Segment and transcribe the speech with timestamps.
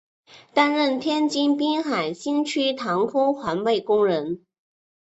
[0.55, 4.43] 担任天津滨海新区塘沽环卫工人。